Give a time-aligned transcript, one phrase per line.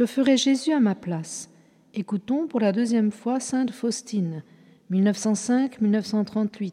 [0.00, 1.50] Que ferait Jésus à ma place?
[1.92, 4.42] Écoutons pour la deuxième fois Sainte Faustine,
[4.90, 6.72] 1905-1938,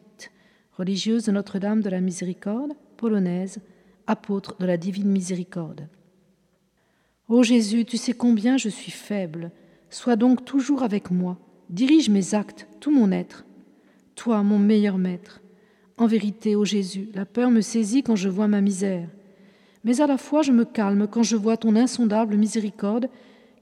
[0.72, 3.58] religieuse de Notre-Dame de la Miséricorde, polonaise,
[4.06, 5.88] apôtre de la divine miséricorde.
[7.28, 9.50] Ô Jésus, tu sais combien je suis faible.
[9.90, 11.36] Sois donc toujours avec moi.
[11.68, 13.44] Dirige mes actes, tout mon être.
[14.14, 15.42] Toi, mon meilleur maître.
[15.98, 19.10] En vérité, ô Jésus, la peur me saisit quand je vois ma misère.
[19.84, 23.08] Mais à la fois je me calme quand je vois ton insondable miséricorde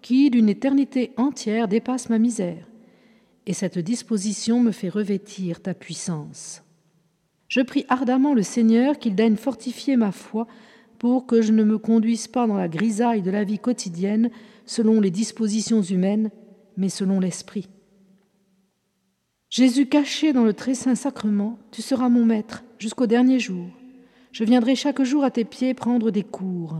[0.02, 2.68] qui, d'une éternité entière, dépasse ma misère.
[3.46, 6.62] Et cette disposition me fait revêtir ta puissance.
[7.48, 10.46] Je prie ardemment le Seigneur qu'il daigne fortifier ma foi
[10.98, 14.30] pour que je ne me conduise pas dans la grisaille de la vie quotidienne
[14.64, 16.30] selon les dispositions humaines,
[16.76, 17.68] mais selon l'Esprit.
[19.48, 23.66] Jésus caché dans le très saint sacrement, tu seras mon maître jusqu'au dernier jour.
[24.36, 26.76] Je viendrai chaque jour à tes pieds prendre des cours.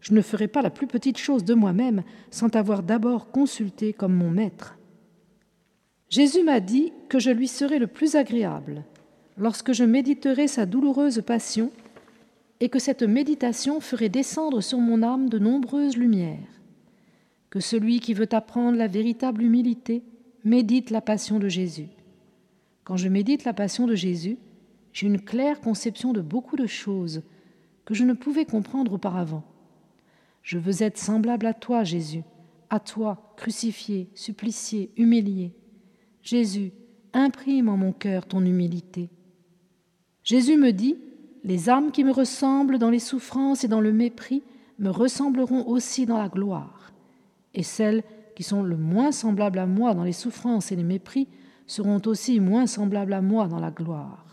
[0.00, 4.14] Je ne ferai pas la plus petite chose de moi-même sans t'avoir d'abord consulté comme
[4.14, 4.78] mon maître.
[6.08, 8.84] Jésus m'a dit que je lui serai le plus agréable
[9.36, 11.72] lorsque je méditerai sa douloureuse passion
[12.60, 16.38] et que cette méditation ferait descendre sur mon âme de nombreuses lumières.
[17.50, 20.02] Que celui qui veut apprendre la véritable humilité
[20.42, 21.88] médite la passion de Jésus.
[22.84, 24.38] Quand je médite la passion de Jésus,
[24.98, 27.22] j'ai une claire conception de beaucoup de choses
[27.84, 29.44] que je ne pouvais comprendre auparavant.
[30.42, 32.24] Je veux être semblable à toi, Jésus,
[32.68, 35.54] à toi, crucifié, supplicié, humilié.
[36.20, 36.72] Jésus,
[37.12, 39.08] imprime en mon cœur ton humilité.
[40.24, 40.96] Jésus me dit,
[41.44, 44.42] Les âmes qui me ressemblent dans les souffrances et dans le mépris
[44.80, 46.92] me ressembleront aussi dans la gloire,
[47.54, 48.02] et celles
[48.34, 51.28] qui sont le moins semblables à moi dans les souffrances et les mépris
[51.68, 54.27] seront aussi moins semblables à moi dans la gloire.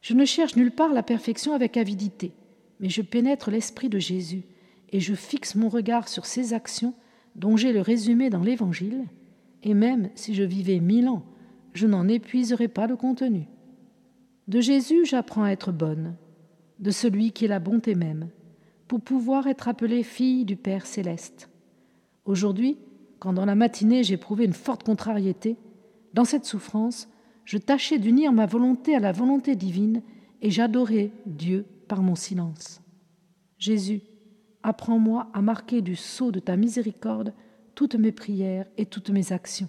[0.00, 2.32] Je ne cherche nulle part la perfection avec avidité,
[2.80, 4.42] mais je pénètre l'esprit de Jésus
[4.92, 6.94] et je fixe mon regard sur ses actions
[7.36, 9.04] dont j'ai le résumé dans l'Évangile,
[9.62, 11.24] et même si je vivais mille ans,
[11.74, 13.46] je n'en épuiserai pas le contenu.
[14.48, 16.16] De Jésus, j'apprends à être bonne,
[16.80, 18.30] de celui qui est la bonté même,
[18.88, 21.48] pour pouvoir être appelée fille du Père céleste.
[22.24, 22.78] Aujourd'hui,
[23.20, 25.56] quand dans la matinée j'éprouvais une forte contrariété,
[26.14, 27.08] dans cette souffrance,
[27.44, 30.02] je tâchais d'unir ma volonté à la volonté divine
[30.42, 32.80] et j'adorais Dieu par mon silence.
[33.58, 34.02] Jésus,
[34.62, 37.34] apprends-moi à marquer du sceau de ta miséricorde
[37.74, 39.68] toutes mes prières et toutes mes actions.